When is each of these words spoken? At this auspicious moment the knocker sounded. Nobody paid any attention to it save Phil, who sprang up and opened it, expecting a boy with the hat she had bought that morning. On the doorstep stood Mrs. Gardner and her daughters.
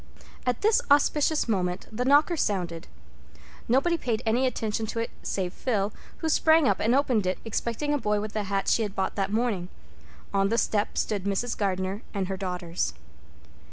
At 0.47 0.61
this 0.61 0.81
auspicious 0.89 1.47
moment 1.47 1.85
the 1.91 2.03
knocker 2.05 2.35
sounded. 2.35 2.87
Nobody 3.67 3.99
paid 3.99 4.23
any 4.25 4.47
attention 4.47 4.87
to 4.87 4.97
it 4.99 5.11
save 5.21 5.53
Phil, 5.53 5.93
who 6.17 6.27
sprang 6.29 6.67
up 6.67 6.79
and 6.79 6.95
opened 6.95 7.27
it, 7.27 7.37
expecting 7.45 7.93
a 7.93 7.99
boy 7.99 8.19
with 8.19 8.33
the 8.33 8.45
hat 8.45 8.67
she 8.67 8.81
had 8.81 8.95
bought 8.95 9.13
that 9.13 9.31
morning. 9.31 9.69
On 10.33 10.47
the 10.47 10.53
doorstep 10.53 10.97
stood 10.97 11.25
Mrs. 11.25 11.55
Gardner 11.55 12.01
and 12.15 12.29
her 12.29 12.37
daughters. 12.37 12.95